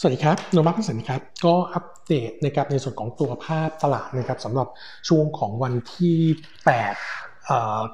[0.00, 4.68] สวัสดีครับโนมักสินครับ ก็อัปเดตนะครับในส่วนของตัวภาพตลาดนะครับสำหรับ
[5.08, 6.18] ช่วงของวันที่
[6.84, 7.35] 8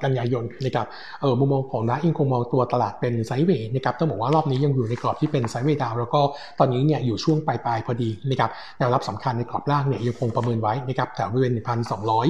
[0.03, 0.87] กันยายนนะครับ
[1.21, 6.21] เออมุมมองของนักอิงคงมองตัวตลาดเป็นไซด์เวย์นะครับต้องบอกว่ารอบนี้ยังอยู่ในกรอบที่เป็นไซด์เวย์ดาวแล้วก็
[6.59, 11.53] ตอนนี้เนี่ยอยู่ช่วงปลายปลายพอดีนะครับแนวรับสำคัญในกรอบล่างเนี่ยยังคงประเมินไว้นะครับแถวบริเวณ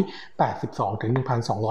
[0.07, 1.11] 1,282 ถึง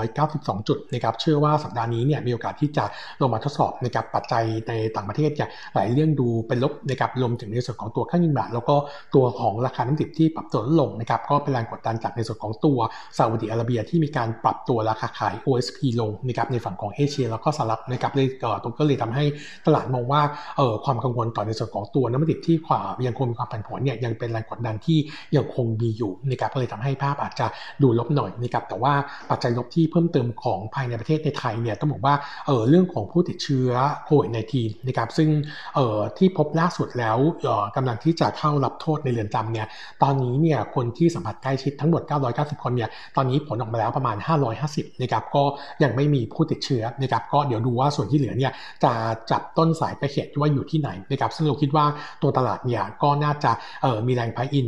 [0.05, 2.85] 1,292 จุดนะครับเชื่อว่าสัปดาห์นี้เนี่ยมีโอกาสที่จะ
[3.21, 8.75] ลงมาทดสอบนะครับปัจจัยในต่างประเทศเนี่ยหลายเรื่องดูเป็นลบนะครับรวมถึงในส่วนของตัวค่าเงินบาทแล้วก็
[9.15, 12.79] ตัวของราคาน้ำดิบที่ปรับตัวลดลงนะครับก็เป็นแรงกดดันจากในส่วนของตัว
[13.19, 18.27] ซาอุดิอาระเบียที่มีการปรับตัวราคาขาย OSP ลงนะครับในฝั่งของเอเชียแล้วก็สหรัฐนะครับเลย
[18.63, 19.25] ตรงก็เลยทำให้
[19.67, 20.23] ตลาดมองว่า
[20.57, 24.99] เออความกังวลต่อในส่วนของตัวน้ำมันดิบที่ขวายังคงมีความผันผวนเนี่ยยังเป็นแรงกดดันที่
[25.37, 27.47] ยังคงมีอยู่นะครับก็เลยทำให้ภาพอาจจะ
[27.83, 28.95] ดูลบหน่อยนะครับแต่ว่า
[29.31, 32.15] ปัจจัยลบที่เพิ่มเติมของภายในประเทศในไทยเนี่ยต้องบอกว่า
[32.47, 33.71] เออเรื่องของผู้ติดเชื้อ
[34.05, 35.29] โควิดในทีนะครับซึ่ง
[35.75, 39.67] เออที่พบล่าสุดแล้วเออกำลังที่จะเข้ารับโทษในเรือนจำเนี่ย
[40.03, 44.17] ตอนนี้เนี่ยคนที่สัมผัสใกล้ชิดทั้งหมด 990 คนเนี่ยตอนนี้ผลออกมาแล้วประมาณ
[44.59, 45.43] 550นะครับก็
[45.83, 48.53] ยังไม่มีผู้ติดเชื้อนะครับก็เดี๋ยวดูว่าส่วนที่เหลือเนี่ย
[48.85, 48.93] จะ
[49.31, 51.85] จับต้นสายไปเหตุว่าอยู่ที่ไหนนะครับซึ่งเราคิดว่า
[52.23, 54.67] ตัวตลาดเนี่ยก็น่าจะเออมีแรงพายอิน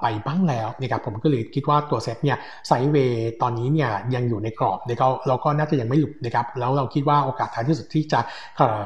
[0.00, 8.20] ไปบ้างแล้วนะครับผมก็เลยคิดว่าตัวเซ็ตเนี่ยไซเวย์ตอนนี้เนี่ยยังอยู่ในกรอบนะครับเราก็น่าจะยังไม่หลุดนะครับแล้วเราคิดว่าโอกาสท้ายที่สุดที่จะ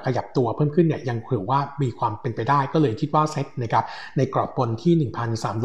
[0.07, 3.85] ขยับตัวเพิ่มขึ้นเนี่ยยังถือว่ามีความเป็นไปได้ก็เลยคิดว่าเซ็ตนะครับ
[4.17, 5.11] ในกรอบบนที่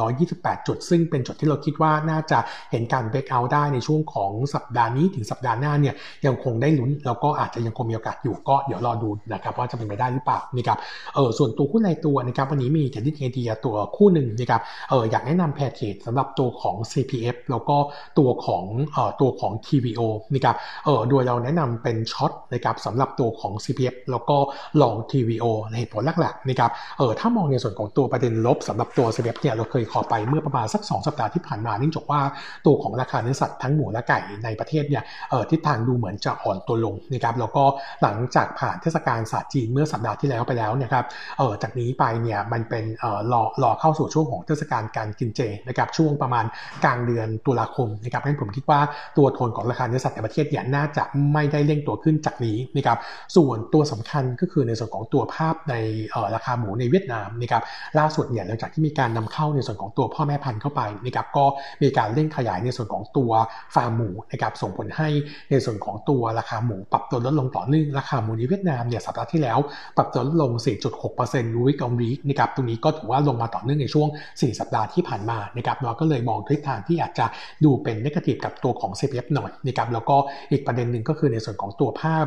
[0.03, 2.39] 1,328 จุด ซึ่งเป็นจุดที่เราคิดว่าน่าจะ
[2.71, 10.77] เห็นการเบรกเอาได้ในช่วงของสัปดาห์นี้ถึงสัปดาห์หน้าเนี่ยยังคงได้ลุ้นแล้วก็อาจจะยังคงมีโอกาสอยู่ก็เดี๋ยวรอดูนะครับว่าจะเป็นไปได้หรือเปล่านะครับ
[11.15, 17.77] เออส่วนตัวหุ้นรายตัวนะครับวันนี้มี trading idea ตัวคู่หนึ่งนะครับเอออยากแนะนำ pair trade สำหรับตัวของ CPF แล้วก็
[18.19, 20.01] ตัวของเอ่อตัวของ TVO
[20.33, 24.37] นะครับเออโดยเราแนะนำเป็น short นะครับสำหรับตัวของ CPF แล้วก็
[24.81, 32.21] long TVO ในเหตุผลหลักๆนะครับเออถ้ามองในส่วนของตัวประเด็นลบสำหรับตัว CPF เนี่ยเราเคย call ไปเมื่อประมาณสัก 2 สัปดาห์ที่ผ่านมาเนื่องจากว่า
[32.65, 37.63] ตัวของราคาเนื้อสัตว์ทั้งหมูและไก่ในประเทศเนี่ยเออทิศทางดูเหมือนจะอ่อนตัวลงนะครับแล้วก็
[38.01, 41.05] หลังจากผ่านเทศกาลศาสตร์จีนเมื่อสัปดาห์ที่แล้วไปแล้วนะครับ
[41.37, 46.45] เออจากนี้ไปเนี่ยมันเป็นเออรอรอเข้าสู่ช่วงของเทศกาลการกินเจนะครับช่วงประมาณ
[46.83, 48.79] กลางเดือนตุลาคมนะครับให้ผมคิดว่า
[49.17, 52.97] ตัวโทนของราคาเนื้อสัตว์ในประเทศเนี่ยน่าจะไม่ได้เร่งตัวขึ้นจากนี้นะครับ
[53.35, 55.75] ส่วนตัวสำคัญก็คือในส่วนของตัวภาพใน
[56.35, 57.63] ราคาหมูในเวียดนามนะครับ
[57.99, 61.45] ล่าสุดเนี่ยหลังจากที่มีการนำเข้าในส่วนของตัวพ่อแม่พันธุ์เข้าไปนะครับก็
[61.81, 63.31] มีการเร่งขยายในส่วนของตัว
[63.75, 65.09] ฟาร์มหมูนะครับส่งผลให้
[65.49, 69.59] ในส่วนของตัวราคาหมูปรับตัวลดลงต่อเนื่องราคาหมูในเวียดนามเนี่ยสัปดาห์ที่แล้ว
[69.97, 70.51] ปรับตัวลดลง
[71.09, 77.25] 4.6%วิกอมรีนะครับตรงนี้ก็ถือว่าลงมาต่อเนื่องในช่วง 4 สัปดาห์ที่ผ่านมานะครับเราก็เลยมองทิศทางที่อาจจะ
[77.63, 80.15] ดูเป็นนกาทีฟกับตัวของ CPF หน่อยนะครับแล้วก็
[80.51, 82.25] อีกประเด็นหนึ่งก็คือในส่วนของตัวภาพ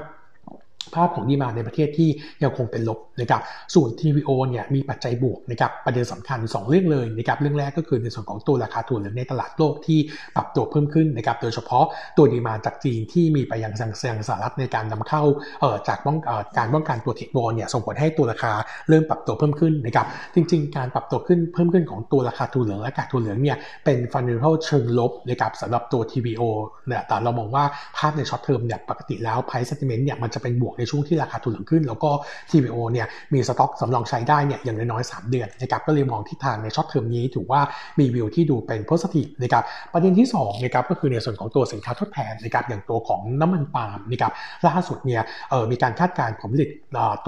[0.94, 2.10] ภาพของดีมาในประเทศที่
[2.42, 3.42] ยังคงเป็นลบนะครับ
[3.74, 9.98] ส่วน TVO เนี่ยมีปัจจัยบวกนะครับ ประเด็นสำคัญ 2 เรื่องเลยนะครับ เรื่องแรกก็คือในส่วนของตัวราคาถั่วเหลืองในตลาดโลกที่
[10.36, 11.84] ปรับตัวเพิ่มขึ้นนะครับ โดยเฉพาะ
[12.16, 15.22] ตัวดีมาจากจีนที่มีไปยังสังเซียงสหรัฐในการนำเข้า
[15.60, 16.18] เอ่อจากป้อง
[16.56, 18.52] การป้องกันตัวเทคโนเนี่ยส่งผลให้ตัวราคา
[18.88, 26.42] เริ่มปรับตัวเพิ่มขึ้นนะครับ จริง ๆ การปรับตัวขึ้นเพิ่มขึ้นของตัวราคาถั่วเหลืองและกากถั่วเหลืองเนี่ยเป็นฟันเดอร์เชิงลบนะครับสำหรับตัว TVO
[26.86, 27.64] เนี่ยแต่เรามองว่า
[27.96, 32.10] ภาพในช็อตเทอมเนี่ยปกติแล้ว price sentiment เนี่ยมันจะเป็นบวกในช่วงที่ราคาถั่วเหลืองขึ้น แล้วก็
[32.50, 37.60] TVO เนี่ยมีสต็อกสำรองใช้ได้เนี่ยอย่างน้อยๆ3เดือนนะครับก็เลยมองทิศทางในช็อตเทอมนี้ถือว่า
[37.98, 44.32] มีวิวที่ดูเป็น positive นะครับประเด็นที่2นะครับก็คือในส่วนของตัวสินค้าทดแทนนะครับอย่างตัวของน้ำมันปาล์มนะครับ
[44.66, 46.70] ล่าสุดเนี่ยเออมีการคาดการณ์ผลผลิต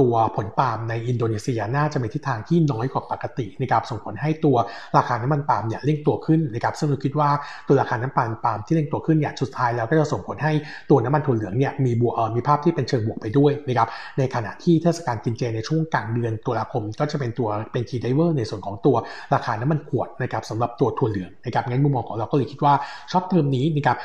[0.00, 4.56] ตัวผลปาล์มในอินโดนีเซียน่าจะมีทิศทางที่น้อยกว่าปกตินะครับส่งผลให้ตัว
[4.96, 7.30] ราคาน้ำมันปาล์มเนี่ยเร่งตัวขึ้นนะครับซึ่งเราคิดว่า
[7.66, 10.52] ตัวราคาน้ำมันปาล์มที่เร่งตัวขึ้นเนี่ยสุดท้ายแล้วก็จะส่งผลให้
[10.90, 18.96] ตัวน้ำมันถั่วเหลืองเนี่ยมีบวกมีภาพที่เป็นเชิงบวกไปด้วยนะครับในขณะที่เทศกาลกินเจในช่วงกลางเดือนตุลาคม ก็จะเป็นตัวเป็น key driver ในส่วนของตัว
[19.34, 22.74] ราคาน้ำมันขวดนะครับสำหรับตัวถั่วเหลืองนะครับงั้นมุมมองของเราก็เลยคิดว่า
[23.10, 23.96] short term นี้นะครับ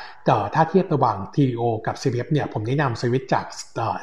[0.54, 3.44] ถ้าเทียบระหว่าง TVO กับ CPF เนี่ยผมแนะนำสวิตจาก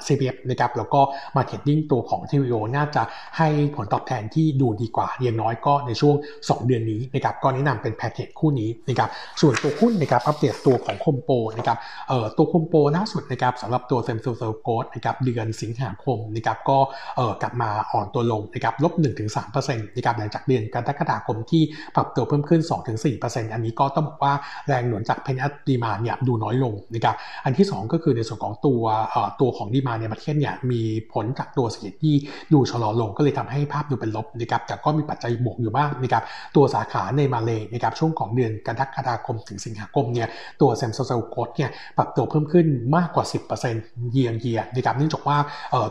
[0.08, 1.02] CPF นะครับแล้วก็
[1.36, 3.04] มา trading ตัวของ TVO น่าจะ
[3.38, 9.10] ให้ผลตอบแทนที่ดูดีกว่าอย่างน้อยก็ในช่วง 2 เดือนนี้นะครับก็แนะนำเป็นแพ็กเกจคู่นี้นะครับ
[9.42, 11.78] ส่วนตัวหุ้นนะครับอัปเดตตัวของโฮมโปรนะครับ
[12.10, 16.78] เอ่อตัวโฮมโปรล่าสุดนะครับสำหรับตัว same store sales growth นะครับเดือนสิงหาคมนะครับก็
[17.16, 18.94] เออกลับมาอ่อนตัวลงนะครับลบ
[19.36, 21.64] 1-3%นะครับหลังจากเดือนกรกฎาคมที่
[21.96, 22.62] ปรับตัวเพิ่มขึ้น
[23.08, 24.34] 2-4%อันนี้ก็ต้องบอกว่า
[24.68, 27.16] แรงหนุนจาก pent-up demand เนี่ยดูน้อยลงนะครับ
[27.46, 28.82] อันที่ 2 ก็คือในส่วนของตัว
[29.12, 30.82] เอ่ตัวของ demand ในประเทศเนี่ยมี
[31.14, 32.16] ผลจากตัวเศรษฐกิจที่
[32.54, 36.24] ดูชะลอลงก็เลยทำให้ภาพดูเป็นลบนะครับแต่ก็มีปัจจัยบวกอยู่บ้างนะครับ
[36.56, 40.28] ตัวสาขาในมาเลยนะครับช่วงของเดือนกรกฎาคมถึงสิงหาคมเนี่ย
[40.62, 43.26] ตัว same store sales growth เนี่ยปรับตัวเพิ่มขึ้นมากกว่า
[43.68, 45.38] 10%เยียร์เยียร์นะครับเนื่องจากว่า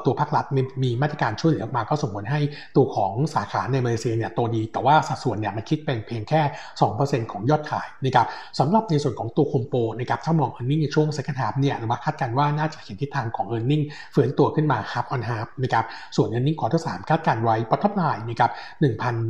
[0.04, 0.44] ตัวภาครัฐ
[0.82, 2.40] มีมาตรการช่วยเหลือมาก็ส่งผลให้
[2.76, 6.40] ตัวของสาขาในมาเลเซียเนี่ยโตดี แต่ว่าสัดส่วนเนี่ยมันคิดเป็นเพียงแค่
[6.86, 8.26] 2%ของยอดขายนะครับ
[8.58, 13.72] สำหรับในส่วนของตัวโฮมโปรนะครับถ้ามอง e a r n i n g ในช่วง second half เนี่ยเราคาดการณ์ว่าน่าจะเห็นทิศทางของ e a r n
[13.74, 15.84] i n g ฟื้นตัวขึ้นมา half on half นะครับ
[16.16, 18.50] ส่วน e a r n i n g quarter สามคาดการณ์ไว้ bottom line นะครับ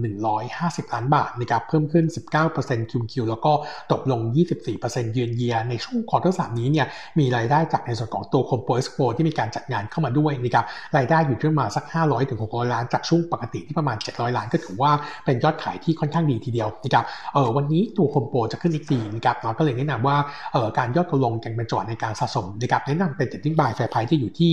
[0.03, 2.05] 1,150 ล้านบาทนะครับเพิ่มขึ้น
[2.49, 3.53] 19% QQ แล้วก็
[3.93, 4.21] ตกลง
[4.69, 6.87] 24%เยือนเยียในช่วง quarter สามนี้เนี่ย
[7.19, 10.65] มีรายได้จากในส่วนของตัวโฮมโปรเอ็กซ์โปที่มีการจัดงานเข้ามาด้วยนะครับ
[10.97, 14.93] รายได้อยู่ที่ประมาณสัก 500ถึง600 ล้านจากช่วงปกติที่ประมาณ 700 ล้านก็ถือว่า
[15.25, 17.05] เป็นยอดขายที่ค่อนข้างดีทีเดียวนะครับ
[17.35, 20.17] เออวันนี้ตัวโฮมโปรจะขึ้น XD นะครับเราก็เลยแนะนำว่า
[20.53, 24.51] เออการย่อตัวลงยังเป็นจังหวะในการสะสมนะครับแนะนำเป็น trading buy fair price ที่อยู่ที่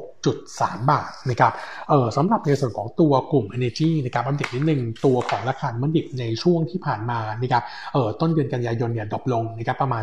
[0.00, 1.52] 16.3 บาทนะครับ
[1.90, 7.62] เออสำหรับในส่วนของตัวกลุ่ม Energy นะครับอัปเดตนิดนึงตัวของราคาน้ำมันดิบในช่วงที่ผ่านมานะครับ
[7.92, 10.02] เออต้นเดือนกันยายนเนี่ย drop ลงนะครับประมาณ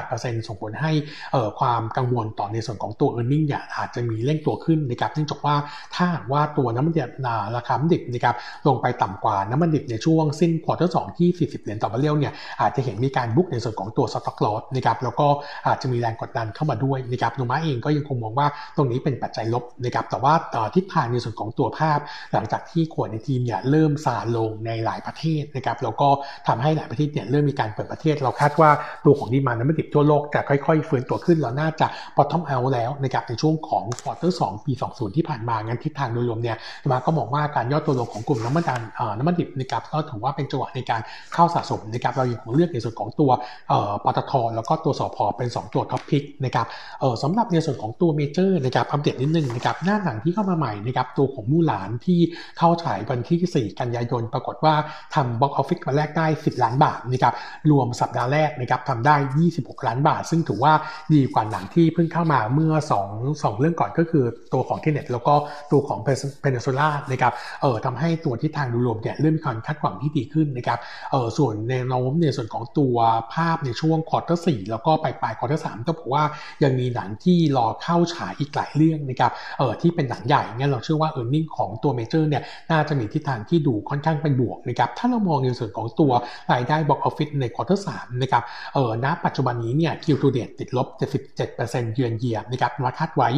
[0.00, 0.92] 3-8%ส่งผลให้
[1.32, 5.54] เออความกังวลต่อในส่วนของตัว e a r n i n g เนี่ยอาจจะมีเร่งตัวขึ้นนะครับเนื่องจากว่า
[5.94, 7.10] ถ้าว่าตัวน้ำมันดิบ
[7.56, 8.34] ราคาน้ำมันดิบนะครับ
[8.66, 15.26] ลงไปต่ำกว่าน้ำมันดิบในช่วงสิ้น quarter สองที่ 40 เหรียญต่อบาร์เรลเนี่ยอาจจะเห็นมีการ book ในส่วนของตัว stock loss นะครับแล้วก็
[15.66, 18.46] อาจจะมีแรงกดดันเข้ามาด้วยนะครับโนมูระเองก็ยังคงมองว่า
[18.76, 20.34] ตรงนี้เป็นปัจจัยลบนะครับแต่ว่า
[20.74, 21.98] ทิศทางในส่วนของตัวภาพ
[22.32, 26.08] หลังจากที่โควิด nineteen เนี่ยเริ่มซาลงในหลายประเทศนะครับแล้วก็
[26.48, 28.70] ทำให้หลายประเทศเนี่ยเริ่มมีการเปิดประเทศ เราคาดว่า
[29.04, 31.86] ตัวของ demand น้ำมันดิบทั่วโลกจะค่อยๆฟื้นตัวขึ้นเราน่าจะ
[32.16, 36.56] bottom out แล้วนะครับในช่วงของ quarter สองปี 20 ที่ผ่านมา งั้นทิศทางโดยรวมเนี่ย
[36.90, 38.64] โนมูระก็มองว่าการย่อตัวลงของกลุ่มน้ำมัน
[39.18, 41.00] น้ำมันดิบนะครับก็ถือว่าเป็นจังหวะในการ
[41.34, 43.30] เข้าสะสมนะครับเรายังคงเลือกในส่วนของตัว
[44.04, 46.66] ปตทแล้วก็ตัวสผเป็น 2 ตัว top pick นะครับ
[47.22, 52.20] สำหรับในส่วนของตัวเมเจอร์นะครับอัปเดตนิดนึงนะครับหน้าหนังที่เข้ามาใหม่นะครับตัวของมู่หลานที่
[52.58, 54.74] เข้าฉายวันที่ 4 กันยายนปรากฏว่า
[55.14, 57.34] ทำ box office มาแรกได้ 10 ล้านบาทนะครับ
[57.70, 59.16] รวมสัปดาห์แรกนะครับทำได้
[59.52, 60.72] 26 ล้านบาท ซึ่งถือว่า
[61.12, 62.72] ดีกว่าหนังที่เพิ่งเข้ามาเมื่อ
[63.06, 65.34] 2 2เรื่องก่อนก็คือตัวของเทเน็ตแล้วก็
[65.72, 70.78] ตัวของเพนนินซูล่านะครับเออทำให้ตัวทิศทางโดยรวมเนี่ยเริ่มมีความคาดหวังที่ดีขึ้นนะครับ
[71.10, 72.96] เออส่วนแนวโน้มในส่วนของตัว
[73.34, 76.24] ภาพในช่วง quarter สี่แล้วก็ปลายปลาย quarter สามต้องบอกว่า
[76.62, 86.12] ยังมีหนังที่รอเข้าฉายอีกหลายเรื่องนะครับเออที่เป็นหนังใหญ่งั้นเราเชื่อว่า earning ของตัวเมเจอร์เนี่ยน่าจะมีทิศทางที่ดูค่อนข้างเป็นบวกนะครับถ้าเรามองในส่วนของตัว
[86.52, 88.42] รายได้ box office ใน quarter สามนะครับ
[88.74, 90.86] เออณปัจจุบันนี้เนี่ย Q to date ติดลบ
[91.40, 93.28] 77%เยือนเยียนะครับโนมูระคาดไว้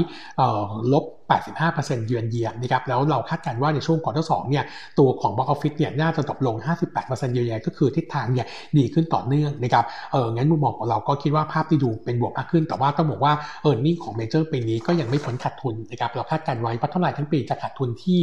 [0.93, 1.05] ลบ
[1.40, 4.64] 85%เยือนเยียนะครับแล้วเราคาดการณ์ว่าในช่วง quarter สี่เนี่ย
[4.99, 6.56] ตัวของ box office เนี่ยน่าจะตกลง
[6.94, 8.46] 58%เยือนเยียก็คือทิศทางเนี่ย
[8.79, 13.32] ดีขึ้นต่อเนื่องนะครับเอองั้นมุมมองของเราก็คิดว่าภาพที่ดูเป็นบวกมากขึ้น แต่ว่าต้องบอกว่า
[13.62, 18.20] earning ของเมเจอร์ปีนี้ก็ยังไม่พ้นขาดทุนนะครับเราคาดการณ์ไว้ bottom line ทั้งปีจะขาดทุนที่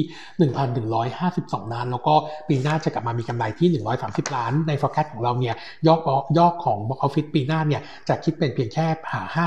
[1.05, 2.13] 1,152 ล้าน แล้วก็
[2.49, 3.69] ปีหน้าจะกลับมามีกำไรที่
[4.03, 5.55] 130 ล้าน ใน forecast ของเราเนี่ย
[5.87, 5.99] ยอด
[6.37, 8.87] ยอดของ box office ปีหน้าเนี่ยจะคิดเป็นเพียงแค่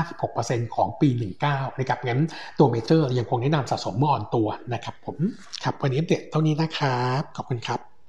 [0.07, 1.09] 56%ของปี
[1.45, 2.21] 19นะครับงั้น
[2.59, 5.17] ตัวเมเจอร์ยังคงแนะนำสะสมเมื่ออ่อนตัวนะครับผม
[5.63, 7.92] ครับวันนี้อัปเดตเท่านี้นะครับ ขอบคุณครับ